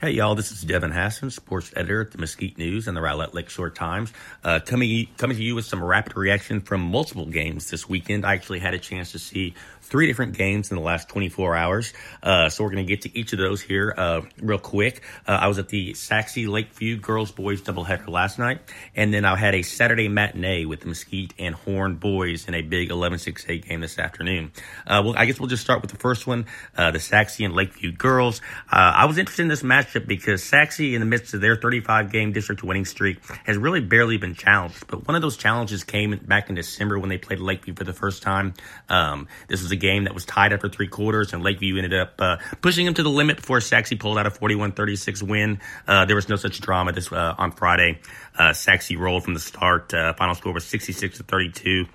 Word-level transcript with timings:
Hey, 0.00 0.10
y'all, 0.10 0.34
this 0.34 0.50
is 0.50 0.62
Devin 0.62 0.90
Hassan, 0.90 1.30
sports 1.30 1.72
editor 1.76 2.00
at 2.00 2.10
the 2.10 2.18
Mesquite 2.18 2.58
News 2.58 2.88
and 2.88 2.96
the 2.96 3.00
Rowlett 3.00 3.32
Lakeshore 3.32 3.70
Times, 3.70 4.12
uh, 4.42 4.58
coming, 4.58 5.06
coming 5.18 5.36
to 5.36 5.42
you 5.42 5.54
with 5.54 5.66
some 5.66 5.82
rapid 5.82 6.16
reaction 6.16 6.60
from 6.60 6.80
multiple 6.80 7.26
games 7.26 7.70
this 7.70 7.88
weekend. 7.88 8.26
I 8.26 8.34
actually 8.34 8.58
had 8.58 8.74
a 8.74 8.80
chance 8.80 9.12
to 9.12 9.20
see 9.20 9.54
three 9.84 10.06
different 10.08 10.36
games 10.36 10.70
in 10.70 10.76
the 10.76 10.82
last 10.82 11.08
24 11.08 11.54
hours. 11.54 11.92
Uh, 12.22 12.48
so 12.48 12.64
we're 12.64 12.70
going 12.70 12.84
to 12.84 12.88
get 12.88 13.02
to 13.02 13.18
each 13.18 13.32
of 13.32 13.38
those 13.38 13.62
here 13.62 13.94
uh, 13.96 14.22
real 14.40 14.58
quick. 14.58 15.02
Uh, 15.28 15.32
I 15.32 15.46
was 15.46 15.58
at 15.58 15.68
the 15.68 15.94
Sachse 15.94 16.38
Lakeview 16.38 16.96
girls 16.96 17.30
boys 17.30 17.62
doubleheader 17.62 18.08
last 18.08 18.38
night, 18.38 18.60
and 18.96 19.14
then 19.14 19.24
I 19.24 19.36
had 19.36 19.54
a 19.54 19.62
Saturday 19.62 20.08
matinee 20.08 20.64
with 20.64 20.80
the 20.80 20.88
Mesquite 20.88 21.34
and 21.38 21.54
Horn 21.54 21.96
boys 21.96 22.48
in 22.48 22.54
a 22.54 22.62
big 22.62 22.88
11-6A 22.90 23.68
game 23.68 23.80
this 23.80 23.98
afternoon. 23.98 24.50
Uh, 24.86 25.02
well, 25.04 25.14
I 25.16 25.26
guess 25.26 25.38
we'll 25.38 25.48
just 25.48 25.62
start 25.62 25.82
with 25.82 25.92
the 25.92 25.98
first 25.98 26.26
one, 26.26 26.46
uh, 26.76 26.90
the 26.90 27.00
Sachse 27.00 27.40
and 27.40 27.54
Lakeview 27.54 27.92
girls. 27.92 28.40
I 28.68 29.04
was 29.06 29.18
interested 29.18 29.42
in 29.42 29.48
this 29.48 29.62
matchup 29.94 30.06
because 30.06 30.42
Sachse, 30.42 30.80
in 30.80 31.00
the 31.00 31.06
midst 31.06 31.34
of 31.34 31.40
their 31.40 31.56
35 31.56 32.10
game 32.10 32.32
district 32.32 32.62
winning 32.62 32.84
streak, 32.84 33.18
has 33.44 33.56
really 33.56 33.80
barely 33.80 34.16
been 34.16 34.34
challenged. 34.34 34.86
But 34.86 35.06
one 35.06 35.14
of 35.14 35.22
those 35.22 35.36
challenges 35.36 35.84
came 35.84 36.16
back 36.26 36.48
in 36.48 36.54
December 36.54 36.98
when 36.98 37.08
they 37.08 37.18
played 37.18 37.40
Lakeview 37.40 37.74
for 37.74 37.84
the 37.84 37.92
first 37.92 38.22
time. 38.22 38.54
Um, 38.88 39.28
this 39.48 39.62
was 39.62 39.70
a 39.70 39.76
game 39.76 40.04
that 40.04 40.14
was 40.14 40.24
tied 40.24 40.52
after 40.52 40.68
three 40.68 40.88
quarters, 40.88 41.32
and 41.32 41.42
Lakeview 41.42 41.76
ended 41.76 41.94
up 41.94 42.14
uh, 42.18 42.36
pushing 42.60 42.84
them 42.84 42.94
to 42.94 43.02
the 43.02 43.10
limit 43.10 43.36
before 43.36 43.60
Sachse 43.60 43.94
pulled 43.98 44.18
out 44.18 44.26
a 44.26 44.30
41-36 44.30 45.22
win. 45.22 45.60
Uh, 45.86 46.04
there 46.04 46.16
was 46.16 46.28
no 46.28 46.36
such 46.36 46.60
drama 46.60 46.92
this 46.92 47.10
uh, 47.12 47.34
on 47.38 47.52
Friday. 47.52 48.00
Uh, 48.38 48.52
Sachse 48.52 48.94
rolled 48.94 49.24
from 49.24 49.34
the 49.34 49.40
start. 49.40 49.92
Uh, 49.94 50.12
final 50.14 50.34
score 50.34 50.52
was 50.52 50.64
66 50.64 51.18
to 51.18 51.22
32 51.24 51.86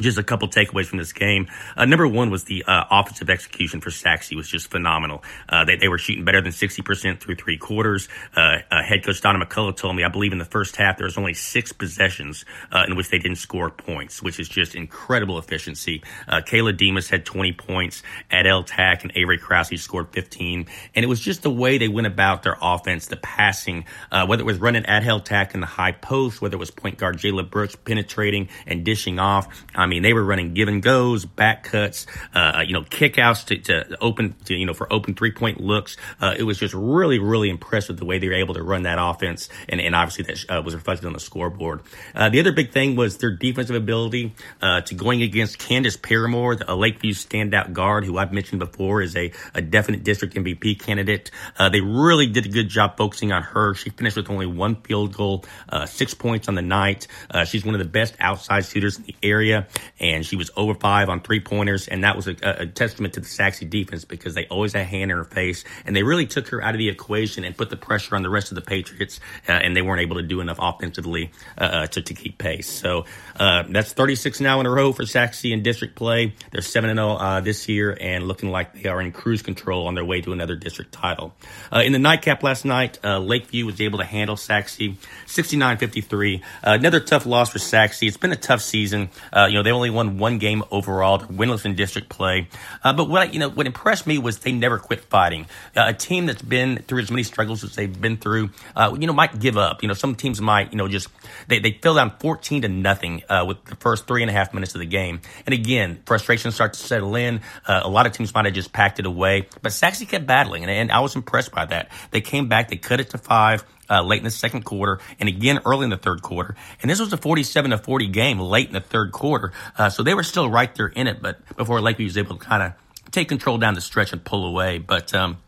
just 0.00 0.18
a 0.18 0.22
couple 0.22 0.48
takeaways 0.48 0.86
from 0.86 0.98
this 0.98 1.12
game. 1.12 1.48
Uh, 1.76 1.84
number 1.84 2.06
one 2.06 2.30
was 2.30 2.44
the 2.44 2.64
uh, 2.64 2.84
offensive 2.90 3.30
execution 3.30 3.80
for 3.80 3.90
Sachse 3.90 4.32
was 4.32 4.48
just 4.48 4.70
phenomenal. 4.70 5.22
Uh, 5.48 5.64
they, 5.64 5.76
they 5.76 5.88
were 5.88 5.98
shooting 5.98 6.24
better 6.24 6.40
than 6.40 6.52
60% 6.52 7.20
through 7.20 7.36
three 7.36 7.58
quarters. 7.58 8.08
Uh, 8.36 8.58
uh, 8.70 8.82
head 8.82 9.04
coach 9.04 9.20
Donna 9.20 9.44
McCullough 9.44 9.76
told 9.76 9.96
me, 9.96 10.04
I 10.04 10.08
believe 10.08 10.32
in 10.32 10.38
the 10.38 10.44
first 10.44 10.76
half, 10.76 10.98
there 10.98 11.06
was 11.06 11.18
only 11.18 11.34
six 11.34 11.72
possessions 11.72 12.44
uh, 12.72 12.84
in 12.86 12.96
which 12.96 13.10
they 13.10 13.18
didn't 13.18 13.38
score 13.38 13.70
points, 13.70 14.22
which 14.22 14.38
is 14.40 14.48
just 14.48 14.74
incredible 14.74 15.38
efficiency. 15.38 16.02
Kayla 16.28 16.76
Demas 16.76 17.08
had 17.08 17.24
20 17.24 17.52
points. 17.52 18.02
Adele 18.30 18.64
Tack 18.64 19.02
and 19.02 19.12
Avery 19.14 19.38
Krause 19.38 19.80
scored 19.80 20.12
15. 20.12 20.66
And 20.94 21.04
it 21.04 21.08
was 21.08 21.20
just 21.20 21.42
the 21.42 21.50
way 21.50 21.78
they 21.78 21.88
went 21.88 22.06
about 22.06 22.42
their 22.42 22.56
offense, 22.60 23.06
the 23.06 23.16
passing, 23.16 23.84
whether 24.10 24.42
it 24.42 24.46
was 24.46 24.58
running 24.58 24.84
Adele 24.86 25.20
Tack 25.20 25.54
in 25.54 25.60
the 25.60 25.66
high 25.66 25.92
post, 25.92 26.40
whether 26.40 26.56
it 26.56 26.58
was 26.58 26.70
point 26.70 26.98
guard 26.98 27.18
Jayla 27.18 27.48
Brooks 27.48 27.76
penetrating 27.76 28.48
and 28.66 28.84
dishing 28.84 29.18
off. 29.18 29.64
I 29.74 29.86
mean, 29.88 30.02
they 30.02 30.12
were 30.12 30.24
running 30.24 30.54
give 30.54 30.68
and 30.68 30.82
goes, 30.82 31.24
back 31.24 31.64
cuts, 31.64 32.06
uh, 32.34 32.62
you 32.66 32.72
know, 32.72 32.82
kickouts 32.82 33.46
to, 33.46 33.58
to 33.58 33.98
open, 34.00 34.34
to, 34.44 34.54
you 34.54 34.66
know, 34.66 34.74
for 34.74 34.90
open 34.92 35.14
three 35.14 35.32
point 35.32 35.60
looks. 35.60 35.96
Uh, 36.20 36.34
it 36.38 36.44
was 36.44 36.58
just 36.58 36.74
really, 36.74 37.18
really 37.18 37.50
impressive 37.50 37.96
the 37.96 38.04
way 38.04 38.18
they 38.18 38.28
were 38.28 38.34
able 38.34 38.54
to 38.54 38.62
run 38.62 38.82
that 38.82 38.98
offense. 39.00 39.48
And, 39.68 39.80
and 39.80 39.94
obviously 39.94 40.24
that 40.24 40.58
uh, 40.58 40.62
was 40.62 40.74
reflected 40.74 41.06
on 41.06 41.12
the 41.12 41.20
scoreboard. 41.20 41.80
Uh, 42.14 42.28
the 42.28 42.40
other 42.40 42.52
big 42.52 42.72
thing 42.72 42.96
was 42.96 43.18
their 43.18 43.30
defensive 43.30 43.76
ability, 43.76 44.34
uh, 44.62 44.82
to 44.82 44.94
going 44.94 45.22
against 45.22 45.58
Candace 45.58 45.96
Paramore, 45.96 46.56
a 46.66 46.76
Lakeview 46.76 47.12
standout 47.12 47.72
guard 47.72 48.04
who 48.04 48.18
I've 48.18 48.32
mentioned 48.32 48.60
before 48.60 49.02
is 49.02 49.16
a, 49.16 49.32
a 49.54 49.62
definite 49.62 50.04
district 50.04 50.34
MVP 50.34 50.80
candidate. 50.80 51.30
Uh, 51.58 51.68
they 51.68 51.80
really 51.80 52.26
did 52.26 52.46
a 52.46 52.48
good 52.48 52.68
job 52.68 52.96
focusing 52.96 53.32
on 53.32 53.42
her. 53.42 53.74
She 53.74 53.90
finished 53.90 54.16
with 54.16 54.30
only 54.30 54.46
one 54.46 54.76
field 54.82 55.14
goal, 55.14 55.44
six 55.86 56.14
points 56.14 56.48
on 56.48 56.54
the 56.54 56.62
night. 56.62 57.06
she's 57.46 57.64
one 57.64 57.74
of 57.74 57.78
the 57.78 57.88
best 57.88 58.14
outside 58.20 58.64
shooters 58.64 58.98
in 58.98 59.04
the 59.04 59.16
area 59.22 59.66
and 60.00 60.24
she 60.24 60.36
was 60.36 60.50
over 60.56 60.74
five 60.74 61.08
on 61.08 61.20
three 61.20 61.40
pointers. 61.40 61.88
And 61.88 62.04
that 62.04 62.16
was 62.16 62.28
a, 62.28 62.36
a, 62.42 62.66
testament 62.66 63.14
to 63.14 63.20
the 63.20 63.26
Sachse 63.26 63.60
defense 63.60 64.04
because 64.04 64.34
they 64.34 64.46
always 64.46 64.72
had 64.72 64.82
a 64.82 64.84
hand 64.84 65.10
in 65.10 65.16
her 65.16 65.24
face 65.24 65.64
and 65.84 65.94
they 65.94 66.02
really 66.02 66.26
took 66.26 66.48
her 66.48 66.62
out 66.62 66.74
of 66.74 66.78
the 66.78 66.88
equation 66.88 67.44
and 67.44 67.56
put 67.56 67.70
the 67.70 67.76
pressure 67.76 68.16
on 68.16 68.22
the 68.22 68.30
rest 68.30 68.50
of 68.50 68.54
the 68.54 68.62
Patriots. 68.62 69.20
Uh, 69.48 69.52
and 69.52 69.76
they 69.76 69.82
weren't 69.82 70.00
able 70.00 70.16
to 70.16 70.22
do 70.22 70.40
enough 70.40 70.58
offensively 70.60 71.30
uh, 71.56 71.64
uh 71.64 71.86
to, 71.86 72.02
to 72.02 72.14
keep 72.14 72.38
pace. 72.38 72.68
So 72.68 73.04
uh, 73.38 73.64
that's 73.68 73.92
36 73.92 74.40
now 74.40 74.60
in 74.60 74.66
a 74.66 74.70
row 74.70 74.92
for 74.92 75.06
Sachse 75.06 75.44
in 75.44 75.62
district 75.62 75.96
play. 75.96 76.34
They're 76.50 76.62
7 76.62 76.94
0 76.94 77.08
uh, 77.08 77.40
this 77.40 77.68
year 77.68 77.96
and 78.00 78.26
looking 78.26 78.50
like 78.50 78.82
they 78.82 78.88
are 78.88 79.00
in 79.00 79.12
cruise 79.12 79.42
control 79.42 79.86
on 79.86 79.94
their 79.94 80.04
way 80.04 80.20
to 80.20 80.32
another 80.32 80.56
district 80.56 80.92
title. 80.92 81.34
Uh, 81.72 81.80
in 81.80 81.92
the 81.92 81.98
nightcap 81.98 82.42
last 82.42 82.64
night, 82.64 82.98
Lakeview 83.04 83.66
was 83.66 83.80
able 83.80 83.98
to 83.98 84.04
handle 84.04 84.36
Sachse 84.36 84.78
69 85.26 85.78
53. 85.78 86.42
another 86.62 87.00
tough 87.00 87.26
loss 87.26 87.50
for 87.50 87.58
Sachse. 87.58 88.02
It's 88.02 88.16
been 88.16 88.32
a 88.32 88.36
tough 88.36 88.60
season. 88.60 89.10
you 89.34 89.54
know, 89.54 89.62
they 89.68 89.72
only 89.72 89.90
won 89.90 90.16
one 90.16 90.38
game 90.38 90.64
overall. 90.70 91.18
Winless 91.18 91.66
in 91.66 91.74
district 91.74 92.08
play. 92.08 92.48
Uh, 92.82 92.94
but 92.94 93.06
what 93.06 93.34
you 93.34 93.38
know, 93.38 93.50
what 93.50 93.66
impressed 93.66 94.06
me 94.06 94.16
was 94.16 94.38
they 94.38 94.50
never 94.50 94.78
quit 94.78 95.02
fighting. 95.04 95.44
Uh, 95.76 95.84
a 95.88 95.92
team 95.92 96.24
that's 96.24 96.40
been 96.40 96.78
through 96.88 97.02
as 97.02 97.10
many 97.10 97.22
struggles 97.22 97.62
as 97.62 97.74
they've 97.74 98.00
been 98.00 98.16
through, 98.16 98.48
uh, 98.74 98.96
you 98.98 99.06
know, 99.06 99.12
might 99.12 99.38
give 99.38 99.58
up. 99.58 99.82
You 99.82 99.88
know, 99.88 99.94
some 99.94 100.14
teams 100.14 100.40
might, 100.40 100.72
you 100.72 100.78
know, 100.78 100.88
just 100.88 101.08
they 101.48 101.58
they 101.58 101.72
fell 101.72 101.96
down 101.96 102.14
fourteen 102.18 102.62
to 102.62 102.68
nothing 102.68 103.22
uh, 103.28 103.44
with 103.46 103.62
the 103.66 103.76
first 103.76 104.06
three 104.06 104.22
and 104.22 104.30
a 104.30 104.32
half 104.32 104.54
minutes 104.54 104.74
of 104.74 104.78
the 104.78 104.86
game. 104.86 105.20
And 105.44 105.52
again, 105.52 106.00
frustration 106.06 106.50
starts 106.50 106.80
to 106.80 106.86
settle 106.86 107.14
in. 107.14 107.42
Uh, 107.66 107.82
a 107.84 107.90
lot 107.90 108.06
of 108.06 108.12
teams 108.12 108.32
might 108.32 108.46
have 108.46 108.54
just 108.54 108.72
packed 108.72 108.98
it 108.98 109.04
away, 109.04 109.48
but 109.60 109.74
Sachse 109.74 110.02
kept 110.06 110.26
battling, 110.26 110.62
and, 110.62 110.72
and 110.72 110.90
I 110.90 111.00
was 111.00 111.14
impressed 111.14 111.52
by 111.52 111.66
that. 111.66 111.90
They 112.10 112.22
came 112.22 112.48
back, 112.48 112.70
they 112.70 112.76
cut 112.76 113.00
it 113.00 113.10
to 113.10 113.18
five 113.18 113.64
uh, 113.90 114.02
late 114.02 114.18
in 114.18 114.24
the 114.24 114.30
second 114.30 114.64
quarter 114.64 115.00
and 115.20 115.28
again 115.28 115.60
early 115.64 115.84
in 115.84 115.90
the 115.90 115.96
third 115.96 116.22
quarter. 116.22 116.54
And 116.82 116.90
this 116.90 117.00
was 117.00 117.12
a 117.12 117.16
47 117.16 117.70
to 117.70 117.78
40 117.78 118.06
game 118.08 118.38
late 118.38 118.68
in 118.68 118.74
the 118.74 118.80
third 118.80 119.12
quarter. 119.12 119.52
Uh, 119.76 119.90
so 119.90 120.02
they 120.02 120.14
were 120.14 120.22
still 120.22 120.50
right 120.50 120.74
there 120.74 120.88
in 120.88 121.06
it, 121.06 121.22
but 121.22 121.40
before 121.56 121.80
Lakeview 121.80 122.06
was 122.06 122.18
able 122.18 122.36
to 122.38 122.44
kind 122.44 122.62
of 122.62 122.72
take 123.10 123.28
control 123.28 123.58
down 123.58 123.74
the 123.74 123.80
stretch 123.80 124.12
and 124.12 124.22
pull 124.24 124.46
away. 124.46 124.78
But, 124.78 125.14
um, 125.14 125.38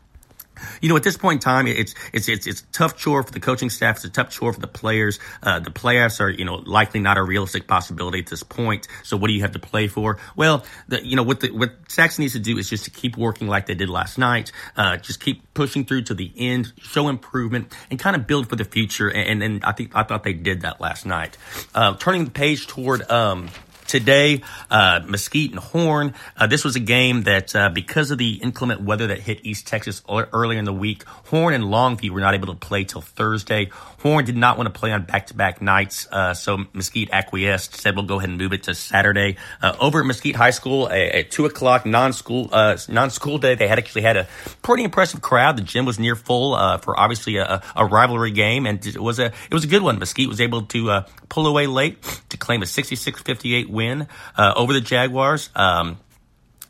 you 0.81 0.89
know, 0.89 0.95
at 0.95 1.03
this 1.03 1.17
point 1.17 1.37
in 1.37 1.39
time, 1.39 1.67
it's 1.67 1.95
it's 2.13 2.27
it's 2.27 2.47
it's 2.47 2.63
tough 2.71 2.97
chore 2.97 3.23
for 3.23 3.31
the 3.31 3.39
coaching 3.39 3.69
staff. 3.69 3.97
It's 3.97 4.05
a 4.05 4.09
tough 4.09 4.29
chore 4.29 4.53
for 4.53 4.59
the 4.59 4.67
players. 4.67 5.19
Uh, 5.41 5.59
the 5.59 5.71
playoffs 5.71 6.19
are, 6.19 6.29
you 6.29 6.45
know, 6.45 6.55
likely 6.55 6.99
not 6.99 7.17
a 7.17 7.23
realistic 7.23 7.67
possibility 7.67 8.19
at 8.19 8.27
this 8.27 8.43
point. 8.43 8.87
So, 9.03 9.17
what 9.17 9.27
do 9.27 9.33
you 9.33 9.41
have 9.41 9.53
to 9.53 9.59
play 9.59 9.87
for? 9.87 10.17
Well, 10.35 10.63
the, 10.87 11.05
you 11.05 11.15
know, 11.15 11.23
what 11.23 11.39
the 11.39 11.51
what 11.51 11.71
Sachse 11.87 12.19
needs 12.19 12.33
to 12.33 12.39
do 12.39 12.57
is 12.57 12.69
just 12.69 12.85
to 12.85 12.91
keep 12.91 13.17
working 13.17 13.47
like 13.47 13.65
they 13.65 13.75
did 13.75 13.89
last 13.89 14.17
night. 14.17 14.51
Uh, 14.75 14.97
just 14.97 15.19
keep 15.19 15.53
pushing 15.53 15.85
through 15.85 16.03
to 16.03 16.13
the 16.13 16.31
end, 16.37 16.73
show 16.79 17.09
improvement, 17.09 17.73
and 17.89 17.99
kind 17.99 18.15
of 18.15 18.27
build 18.27 18.49
for 18.49 18.55
the 18.55 18.65
future. 18.65 19.09
And, 19.09 19.43
and 19.43 19.63
I 19.63 19.71
think 19.71 19.91
I 19.95 20.03
thought 20.03 20.23
they 20.23 20.33
did 20.33 20.61
that 20.61 20.81
last 20.81 21.05
night. 21.05 21.37
Uh, 21.73 21.95
turning 21.95 22.25
the 22.25 22.31
page 22.31 22.67
toward 22.67 23.09
um, 23.11 23.49
today, 23.91 24.41
uh, 24.69 25.01
Mesquite 25.05 25.51
and 25.51 25.59
Horn. 25.59 26.13
Uh, 26.37 26.47
this 26.47 26.63
was 26.63 26.77
a 26.77 26.79
game 26.79 27.23
that, 27.23 27.53
uh, 27.53 27.69
because 27.69 28.09
of 28.09 28.17
the 28.17 28.35
inclement 28.35 28.81
weather 28.81 29.07
that 29.07 29.19
hit 29.19 29.41
East 29.43 29.67
Texas 29.67 30.01
earlier 30.07 30.57
in 30.57 30.63
the 30.63 30.73
week, 30.73 31.03
Horn 31.03 31.53
and 31.53 31.65
Longview 31.65 32.11
were 32.11 32.21
not 32.21 32.33
able 32.33 32.47
to 32.47 32.53
play 32.53 32.85
till 32.85 33.01
Thursday. 33.01 33.69
Horn 33.99 34.23
did 34.23 34.37
not 34.37 34.57
want 34.57 34.73
to 34.73 34.79
play 34.79 34.93
on 34.93 35.03
back-to-back 35.03 35.61
nights, 35.61 36.07
uh, 36.09 36.33
so 36.33 36.59
Mesquite 36.71 37.09
acquiesced, 37.11 37.75
said 37.75 37.97
we'll 37.97 38.05
go 38.05 38.17
ahead 38.17 38.29
and 38.29 38.37
move 38.37 38.53
it 38.53 38.63
to 38.63 38.73
Saturday. 38.73 39.35
Uh, 39.61 39.75
over 39.81 39.99
at 39.99 40.05
Mesquite 40.05 40.37
High 40.37 40.51
School, 40.51 40.89
at 40.89 41.29
two 41.29 41.45
o'clock 41.45 41.85
non-school 41.85 42.47
uh, 42.53 42.77
non-school 42.87 43.39
day, 43.39 43.55
they 43.55 43.67
had 43.67 43.77
actually 43.77 44.03
had 44.03 44.15
a 44.15 44.27
pretty 44.61 44.85
impressive 44.85 45.21
crowd. 45.21 45.57
The 45.57 45.63
gym 45.63 45.83
was 45.83 45.99
near 45.99 46.15
full 46.15 46.55
for 46.77 46.97
obviously 46.97 47.37
a, 47.37 47.61
a, 47.75 47.85
rivalry 47.85 48.31
game, 48.31 48.65
and 48.65 48.83
it 48.85 49.01
was 49.01 49.19
a 49.19 49.25
it 49.25 49.53
was 49.53 49.65
a 49.65 49.67
good 49.67 49.81
one. 49.81 49.99
Mesquite 49.99 50.29
was 50.29 50.39
able 50.39 50.61
to 50.63 51.03
pull 51.27 51.45
away 51.45 51.67
late 51.67 52.01
to 52.29 52.37
claim 52.37 52.61
a 52.61 52.65
66-58 52.65 53.67
win 53.67 53.80
win 53.81 54.07
uh, 54.37 54.53
over 54.55 54.73
the 54.73 54.81
Jaguars. 54.81 55.49
Um, 55.55 55.97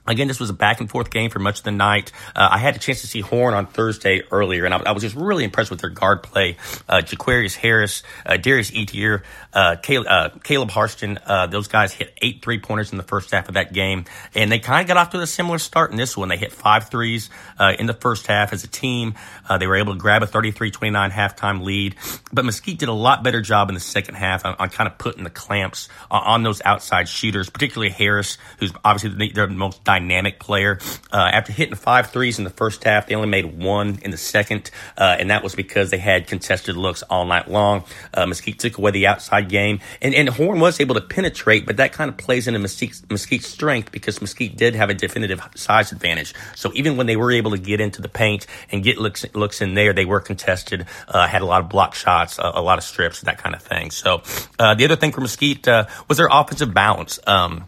Again, 0.07 0.27
this 0.27 0.39
was 0.39 0.49
a 0.49 0.53
back 0.53 0.79
and 0.79 0.89
forth 0.89 1.11
game 1.11 1.29
for 1.29 1.37
much 1.39 1.59
of 1.59 1.63
the 1.63 1.71
night. 1.71 2.11
Uh, 2.35 2.49
I 2.51 2.57
had 2.57 2.75
a 2.75 2.79
chance 2.79 3.01
to 3.01 3.07
see 3.07 3.21
Horn 3.21 3.53
on 3.53 3.67
Thursday 3.67 4.23
earlier, 4.31 4.65
and 4.65 4.73
I, 4.73 4.77
I 4.77 4.91
was 4.93 5.03
just 5.03 5.15
really 5.15 5.43
impressed 5.43 5.69
with 5.69 5.79
their 5.79 5.91
guard 5.91 6.23
play. 6.23 6.57
Uh, 6.89 7.01
Jaquarius 7.01 7.55
Harris, 7.55 8.01
uh, 8.25 8.37
Darius 8.37 8.71
Etier, 8.71 9.21
uh, 9.53 9.75
Caleb, 9.75 10.07
uh, 10.09 10.29
Caleb 10.43 10.71
Harston, 10.71 11.19
uh, 11.25 11.45
those 11.47 11.67
guys 11.67 11.93
hit 11.93 12.13
eight 12.21 12.41
three 12.41 12.59
pointers 12.59 12.91
in 12.91 12.97
the 12.97 13.03
first 13.03 13.29
half 13.29 13.47
of 13.47 13.53
that 13.53 13.73
game, 13.73 14.05
and 14.33 14.51
they 14.51 14.57
kind 14.57 14.81
of 14.81 14.87
got 14.87 14.97
off 14.97 15.11
to 15.11 15.19
a 15.21 15.27
similar 15.27 15.59
start 15.59 15.91
in 15.91 15.97
this 15.97 16.17
one. 16.17 16.29
They 16.29 16.37
hit 16.37 16.51
five 16.51 16.89
threes 16.89 17.29
uh, 17.59 17.73
in 17.77 17.85
the 17.85 17.93
first 17.93 18.25
half 18.25 18.53
as 18.53 18.63
a 18.63 18.67
team. 18.67 19.13
Uh, 19.47 19.59
they 19.59 19.67
were 19.67 19.75
able 19.75 19.93
to 19.93 19.99
grab 19.99 20.23
a 20.23 20.27
33-29 20.27 21.11
halftime 21.11 21.63
lead, 21.63 21.95
but 22.33 22.43
Mesquite 22.43 22.79
did 22.79 22.89
a 22.89 22.93
lot 22.93 23.23
better 23.23 23.41
job 23.41 23.69
in 23.69 23.75
the 23.75 23.81
second 23.81 24.15
half 24.15 24.45
on, 24.45 24.55
on 24.57 24.69
kind 24.69 24.87
of 24.87 24.97
putting 24.97 25.23
the 25.23 25.29
clamps 25.29 25.89
on, 26.09 26.23
on, 26.23 26.43
those 26.43 26.61
outside 26.65 27.07
shooters, 27.07 27.49
particularly 27.49 27.91
Harris, 27.91 28.37
who's 28.57 28.71
obviously 28.83 29.31
their 29.31 29.47
most 29.47 29.83
dynamic 29.99 30.39
player. 30.39 30.79
Uh, 31.11 31.17
after 31.17 31.51
hitting 31.51 31.75
five 31.75 32.11
threes 32.11 32.37
in 32.37 32.43
the 32.43 32.49
first 32.49 32.83
half, 32.83 33.07
they 33.07 33.15
only 33.15 33.27
made 33.27 33.45
one 33.57 33.99
in 34.03 34.11
the 34.11 34.17
second, 34.17 34.71
uh, 34.97 35.17
and 35.19 35.29
that 35.29 35.43
was 35.43 35.53
because 35.53 35.89
they 35.89 35.97
had 35.97 36.27
contested 36.27 36.77
looks 36.77 37.03
all 37.03 37.25
night 37.25 37.49
long. 37.49 37.83
Uh, 38.13 38.25
Mesquite 38.25 38.59
took 38.59 38.77
away 38.77 38.91
the 38.91 39.07
outside 39.07 39.49
game, 39.49 39.79
and, 40.01 40.15
and 40.15 40.29
Horn 40.29 40.59
was 40.59 40.79
able 40.79 40.95
to 40.95 41.01
penetrate, 41.01 41.65
but 41.65 41.77
that 41.77 41.91
kind 41.91 42.09
of 42.09 42.17
plays 42.17 42.47
into 42.47 42.59
Mesquite's, 42.59 43.03
Mesquite's 43.09 43.47
strength 43.47 43.91
because 43.91 44.21
Mesquite 44.21 44.55
did 44.55 44.75
have 44.75 44.89
a 44.89 44.93
definitive 44.93 45.41
size 45.55 45.91
advantage. 45.91 46.33
So 46.55 46.71
even 46.73 46.95
when 46.95 47.07
they 47.07 47.17
were 47.17 47.31
able 47.31 47.51
to 47.51 47.57
get 47.57 47.81
into 47.81 48.01
the 48.01 48.09
paint 48.09 48.47
and 48.71 48.83
get 48.83 48.97
looks, 48.97 49.25
looks 49.33 49.61
in 49.61 49.73
there, 49.73 49.93
they 49.93 50.05
were 50.05 50.21
contested, 50.21 50.85
uh, 51.09 51.27
had 51.27 51.41
a 51.41 51.45
lot 51.45 51.61
of 51.61 51.69
block 51.69 51.95
shots, 51.95 52.39
a, 52.39 52.51
a, 52.55 52.61
lot 52.61 52.77
of 52.77 52.83
strips, 52.83 53.21
that 53.21 53.37
kind 53.37 53.55
of 53.55 53.61
thing. 53.61 53.91
So 53.91 54.21
uh, 54.57 54.75
the 54.75 54.85
other 54.85 54.95
thing 54.95 55.11
for 55.11 55.21
Mesquite 55.21 55.67
uh, 55.67 55.85
was 56.07 56.17
their 56.17 56.29
offensive 56.31 56.73
balance. 56.73 57.19
Um, 57.27 57.67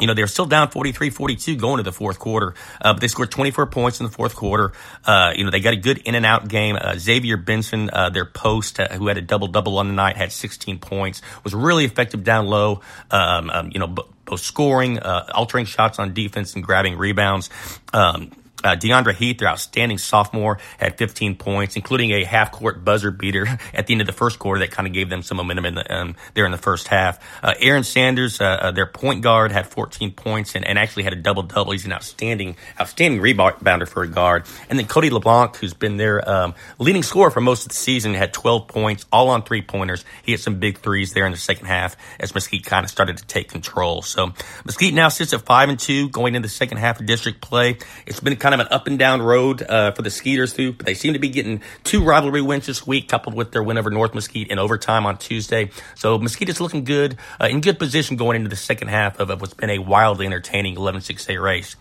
you 0.00 0.06
know, 0.06 0.14
they're 0.14 0.26
still 0.26 0.46
down 0.46 0.68
43-42 0.68 1.58
going 1.58 1.78
to 1.78 1.82
the 1.82 1.92
fourth 1.92 2.18
quarter, 2.18 2.54
uh, 2.80 2.92
but 2.94 3.00
they 3.00 3.08
scored 3.08 3.30
24 3.30 3.66
points 3.66 4.00
in 4.00 4.06
the 4.06 4.12
fourth 4.12 4.34
quarter. 4.34 4.72
Uh, 5.04 5.32
you 5.34 5.44
know, 5.44 5.50
they 5.50 5.60
got 5.60 5.74
a 5.74 5.76
good 5.76 5.98
in 5.98 6.14
and 6.14 6.26
out 6.26 6.48
game. 6.48 6.76
Uh, 6.80 6.94
Xavier 6.96 7.36
Benson, 7.36 7.90
uh, 7.92 8.10
their 8.10 8.24
post, 8.24 8.80
uh, 8.80 8.88
who 8.88 9.08
had 9.08 9.18
a 9.18 9.22
double 9.22 9.48
double 9.48 9.78
on 9.78 9.88
the 9.88 9.94
night, 9.94 10.16
had 10.16 10.32
16 10.32 10.78
points, 10.78 11.22
was 11.44 11.54
really 11.54 11.84
effective 11.84 12.24
down 12.24 12.46
low. 12.46 12.80
Um, 13.10 13.50
um, 13.50 13.70
you 13.72 13.78
know, 13.78 13.86
both 13.86 14.40
scoring, 14.40 14.98
uh, 14.98 15.26
altering 15.34 15.66
shots 15.66 15.98
on 15.98 16.14
defense 16.14 16.54
and 16.54 16.64
grabbing 16.64 16.96
rebounds. 16.96 17.50
Um, 17.92 18.30
uh, 18.64 18.76
DeAndre 18.76 19.14
Heath, 19.14 19.38
their 19.38 19.48
outstanding 19.48 19.98
sophomore, 19.98 20.58
had 20.78 20.98
15 20.98 21.36
points, 21.36 21.76
including 21.76 22.12
a 22.12 22.24
half 22.24 22.52
court 22.52 22.84
buzzer 22.84 23.10
beater 23.10 23.46
at 23.74 23.86
the 23.86 23.94
end 23.94 24.00
of 24.00 24.06
the 24.06 24.12
first 24.12 24.38
quarter 24.38 24.60
that 24.60 24.70
kind 24.70 24.86
of 24.86 24.94
gave 24.94 25.08
them 25.08 25.22
some 25.22 25.36
momentum 25.36 25.66
in 25.66 25.74
the, 25.74 25.94
um, 25.94 26.16
there 26.34 26.44
in 26.44 26.52
the 26.52 26.58
first 26.58 26.88
half. 26.88 27.18
Uh, 27.42 27.54
Aaron 27.60 27.84
Sanders, 27.84 28.40
uh, 28.40 28.44
uh, 28.44 28.70
their 28.70 28.86
point 28.86 29.22
guard, 29.22 29.52
had 29.52 29.66
14 29.66 30.12
points 30.12 30.54
and, 30.54 30.66
and 30.66 30.78
actually 30.78 31.04
had 31.04 31.12
a 31.12 31.16
double 31.16 31.42
double. 31.42 31.72
He's 31.72 31.86
an 31.86 31.92
outstanding, 31.92 32.56
outstanding 32.80 33.20
rebounder 33.20 33.88
for 33.88 34.02
a 34.02 34.08
guard. 34.08 34.44
And 34.68 34.78
then 34.78 34.86
Cody 34.86 35.10
LeBlanc, 35.10 35.56
who's 35.56 35.74
been 35.74 35.96
their 35.96 36.28
um, 36.28 36.54
leading 36.78 37.02
scorer 37.02 37.30
for 37.30 37.40
most 37.40 37.62
of 37.64 37.68
the 37.70 37.74
season, 37.74 38.14
had 38.14 38.32
12 38.32 38.68
points, 38.68 39.06
all 39.12 39.30
on 39.30 39.42
three 39.42 39.62
pointers. 39.62 40.04
He 40.22 40.32
had 40.32 40.40
some 40.40 40.58
big 40.58 40.78
threes 40.78 41.12
there 41.12 41.26
in 41.26 41.32
the 41.32 41.38
second 41.38 41.66
half 41.66 41.96
as 42.18 42.34
Mesquite 42.34 42.64
kind 42.64 42.84
of 42.84 42.90
started 42.90 43.16
to 43.18 43.26
take 43.26 43.48
control. 43.48 44.02
So 44.02 44.32
Mesquite 44.64 44.94
now 44.94 45.08
sits 45.08 45.32
at 45.32 45.42
five 45.42 45.68
and 45.68 45.78
two 45.78 46.08
going 46.08 46.34
into 46.34 46.46
the 46.46 46.52
second 46.52 46.78
half 46.78 47.00
of 47.00 47.06
district 47.06 47.40
play. 47.40 47.78
It's 48.06 48.20
been 48.20 48.36
kind 48.36 48.49
kind 48.50 48.60
of 48.60 48.66
an 48.66 48.72
up 48.72 48.86
and 48.88 48.98
down 48.98 49.22
road 49.22 49.62
uh, 49.62 49.92
for 49.92 50.02
the 50.02 50.10
Skeeters 50.10 50.52
too. 50.52 50.72
But 50.72 50.86
they 50.86 50.94
seem 50.94 51.12
to 51.12 51.18
be 51.18 51.28
getting 51.28 51.62
two 51.84 52.02
rivalry 52.02 52.42
wins 52.42 52.66
this 52.66 52.84
week, 52.84 53.08
coupled 53.08 53.34
with 53.34 53.52
their 53.52 53.62
win 53.62 53.78
over 53.78 53.90
North 53.90 54.12
Mesquite 54.12 54.48
in 54.48 54.58
overtime 54.58 55.06
on 55.06 55.18
Tuesday. 55.18 55.70
So 55.94 56.18
Mesquite 56.18 56.48
is 56.48 56.60
looking 56.60 56.84
good, 56.84 57.16
uh, 57.40 57.46
in 57.46 57.60
good 57.60 57.78
position 57.78 58.16
going 58.16 58.36
into 58.36 58.48
the 58.48 58.56
second 58.56 58.88
half 58.88 59.20
of, 59.20 59.40
what's 59.40 59.54
been 59.54 59.70
a 59.70 59.78
wildly 59.78 60.26
entertaining 60.26 60.74
11-6A 60.74 61.40
race. 61.40 61.76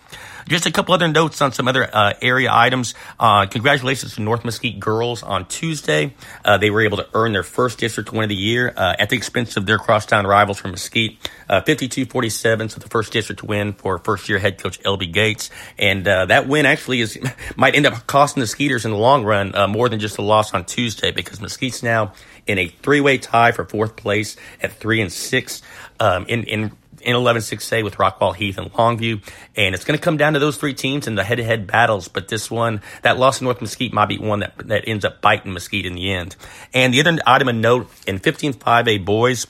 Just 0.48 0.66
a 0.66 0.72
couple 0.72 0.94
other 0.94 1.08
notes 1.08 1.42
on 1.42 1.52
some 1.52 1.68
other 1.68 1.88
uh, 1.92 2.14
area 2.22 2.50
items. 2.52 2.94
Uh, 3.20 3.46
congratulations 3.46 4.16
to 4.16 4.22
North 4.22 4.46
Mesquite 4.46 4.80
girls 4.80 5.22
on 5.22 5.46
Tuesday. 5.46 6.14
Uh, 6.46 6.58
they 6.58 6.70
were 6.70 6.82
able 6.82 6.98
to 6.98 7.08
earn 7.14 7.34
their 7.34 7.44
first 7.44 7.78
district 7.80 8.12
win 8.12 8.24
of 8.24 8.30
the 8.30 8.36
year 8.36 8.74
uh, 8.76 8.96
at 8.98 9.10
the 9.10 9.18
expense 9.18 9.58
of 9.58 9.66
their 9.66 9.78
crosstown 9.78 10.26
rivals 10.26 10.60
from 10.60 10.72
Mesquite. 10.72 11.18
52-47, 11.50 12.62
uh, 12.62 12.68
so 12.68 12.80
the 12.80 12.88
first 12.90 13.12
district 13.12 13.44
win 13.44 13.74
for 13.74 13.98
first-year 13.98 14.40
head 14.40 14.58
coach 14.62 14.80
LB 14.82 15.12
Gates. 15.12 15.50
And 15.78 16.08
uh, 16.08 16.26
that 16.28 16.48
win 16.48 16.59
actually 16.66 17.02
is 17.02 17.18
might 17.56 17.76
end 17.76 17.86
up 17.86 18.08
costing 18.08 18.42
the 18.42 18.48
Skeeters 18.48 18.86
in 18.86 18.92
the 18.92 18.98
long 18.98 19.24
run 19.24 19.54
more 19.70 19.90
than 19.90 20.00
just 20.00 20.18
a 20.18 20.22
loss 20.22 20.54
on 20.54 20.66
Tuesday 20.66 21.12
because 21.12 21.42
Mesquite's 21.42 21.84
now 21.84 22.14
in 22.48 22.58
a 22.58 22.68
three-way 22.68 23.18
tie 23.18 23.52
for 23.52 23.66
fourth 23.66 23.96
place 23.96 24.36
at 24.62 24.72
three 24.74 25.02
and 25.02 25.12
six. 25.12 25.62
Um, 26.00 26.26
in, 26.28 26.44
in 26.46 26.72
in 27.02 27.16
11-6A 27.16 27.84
with 27.84 27.96
Rockwall 27.96 28.36
Heath 28.36 28.58
and 28.58 28.72
Longview. 28.74 29.22
And 29.56 29.76
it's 29.76 29.86
going 29.86 29.98
to 29.98 30.04
come 30.04 30.18
down 30.18 30.34
to 30.34 30.40
those 30.40 30.58
three 30.58 30.74
teams 30.74 31.08
in 31.08 31.16
the 31.16 31.24
head-to-head 31.24 31.68
battles. 31.68 32.08
But 32.08 32.28
this 32.28 32.50
one, 32.52 32.82
that 33.04 33.18
loss 33.18 33.42
in 33.42 33.46
North 33.46 33.62
Mesquite 33.62 33.94
might 33.94 34.08
be 34.08 34.18
one 34.18 34.40
that, 34.40 34.58
that 34.68 34.88
ends 34.88 35.06
up 35.06 35.22
biting 35.22 35.54
Mesquite 35.54 35.86
in 35.86 35.96
the 35.96 36.12
end. 36.12 36.36
And 36.74 36.94
the 36.94 37.00
other 37.00 37.18
item 37.26 37.48
of 37.48 37.56
note, 37.56 37.90
in 38.06 38.20
15-5A 38.20 39.06
boys, 39.06 39.48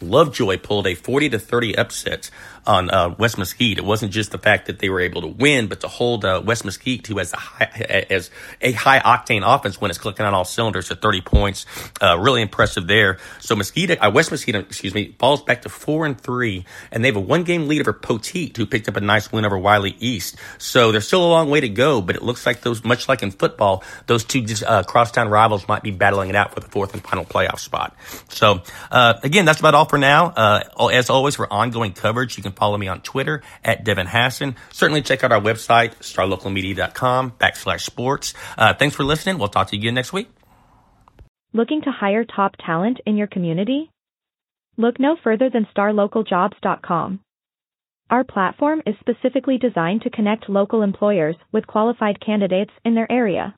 Lovejoy 0.00 0.58
pulled 0.58 0.86
a 0.86 0.94
40 0.94 1.30
to 1.30 1.38
30 1.38 1.76
upset 1.76 2.30
on 2.66 2.90
uh, 2.90 3.14
West 3.18 3.38
Mesquite. 3.38 3.78
It 3.78 3.84
wasn't 3.84 4.12
just 4.12 4.30
the 4.30 4.38
fact 4.38 4.66
that 4.66 4.78
they 4.78 4.88
were 4.88 5.00
able 5.00 5.22
to 5.22 5.28
win, 5.28 5.66
but 5.66 5.80
to 5.80 5.88
hold 5.88 6.24
uh, 6.24 6.42
West 6.44 6.64
Mesquite, 6.64 7.06
who 7.06 7.18
has 7.18 7.32
a 7.32 7.36
high, 7.36 8.06
as 8.10 8.30
a 8.60 8.72
high 8.72 9.00
octane 9.00 9.42
offense 9.44 9.80
when 9.80 9.90
it's 9.90 9.98
clicking 9.98 10.26
on 10.26 10.34
all 10.34 10.44
cylinders, 10.44 10.88
to 10.88 10.96
30 10.96 11.20
points. 11.22 11.66
Uh, 12.00 12.18
really 12.18 12.42
impressive 12.42 12.86
there. 12.86 13.18
So 13.40 13.56
Mesquite, 13.56 13.98
uh, 14.02 14.10
West 14.12 14.30
Mesquite, 14.30 14.56
excuse 14.56 14.94
me, 14.94 15.14
falls 15.18 15.42
back 15.42 15.62
to 15.62 15.68
four 15.68 16.06
and 16.06 16.20
three, 16.20 16.64
and 16.90 17.04
they 17.04 17.08
have 17.08 17.16
a 17.16 17.20
one 17.20 17.44
game 17.44 17.68
lead 17.68 17.80
over 17.80 17.92
Poteet, 17.92 18.56
who 18.56 18.66
picked 18.66 18.88
up 18.88 18.96
a 18.96 19.00
nice 19.00 19.30
win 19.32 19.44
over 19.44 19.58
Wylie 19.58 19.96
East. 20.00 20.36
So 20.58 20.92
there's 20.92 21.06
still 21.06 21.24
a 21.24 21.28
long 21.28 21.50
way 21.50 21.60
to 21.60 21.68
go, 21.68 22.00
but 22.00 22.16
it 22.16 22.22
looks 22.22 22.46
like 22.46 22.62
those, 22.62 22.84
much 22.84 23.08
like 23.08 23.22
in 23.22 23.30
football, 23.30 23.82
those 24.06 24.24
two 24.24 24.44
uh, 24.66 24.82
crosstown 24.82 25.28
rivals 25.28 25.66
might 25.68 25.82
be 25.82 25.90
battling 25.90 26.30
it 26.30 26.36
out 26.36 26.54
for 26.54 26.60
the 26.60 26.68
fourth 26.68 26.94
and 26.94 27.02
final 27.02 27.24
playoff 27.24 27.58
spot. 27.58 27.96
So 28.28 28.62
uh, 28.90 29.14
again, 29.22 29.44
that's 29.44 29.60
about 29.60 29.74
all 29.74 29.86
for 29.86 29.98
now. 29.98 30.26
Uh, 30.26 30.88
as 30.92 31.10
always, 31.10 31.36
for 31.36 31.52
ongoing 31.52 31.92
coverage, 31.92 32.36
you 32.36 32.42
follow 32.54 32.78
me 32.78 32.88
on 32.88 33.00
Twitter 33.00 33.42
at 33.62 33.84
Devin 33.84 34.06
Hassan. 34.06 34.56
Certainly 34.72 35.02
check 35.02 35.24
out 35.24 35.32
our 35.32 35.40
website, 35.40 35.96
starlocalmedia.com 35.98 37.32
backslash 37.32 37.80
sports. 37.80 38.34
Uh, 38.56 38.74
thanks 38.74 38.96
for 38.96 39.04
listening. 39.04 39.38
We'll 39.38 39.48
talk 39.48 39.68
to 39.68 39.76
you 39.76 39.80
again 39.82 39.94
next 39.94 40.12
week. 40.12 40.28
Looking 41.52 41.82
to 41.82 41.90
hire 41.90 42.24
top 42.24 42.56
talent 42.64 43.00
in 43.06 43.16
your 43.16 43.28
community? 43.28 43.90
Look 44.76 44.98
no 44.98 45.16
further 45.22 45.50
than 45.50 45.68
starlocaljobs.com. 45.76 47.20
Our 48.10 48.24
platform 48.24 48.82
is 48.86 48.96
specifically 49.00 49.58
designed 49.58 50.02
to 50.02 50.10
connect 50.10 50.48
local 50.48 50.82
employers 50.82 51.36
with 51.52 51.66
qualified 51.66 52.20
candidates 52.20 52.72
in 52.84 52.94
their 52.94 53.10
area. 53.10 53.54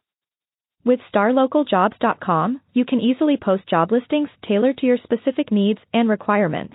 With 0.85 1.01
starlocaljobs.com, 1.13 2.61
you 2.73 2.85
can 2.85 3.01
easily 3.01 3.37
post 3.37 3.67
job 3.69 3.91
listings 3.91 4.29
tailored 4.47 4.79
to 4.79 4.87
your 4.87 4.99
specific 4.99 5.51
needs 5.51 5.81
and 5.93 6.09
requirements. 6.09 6.75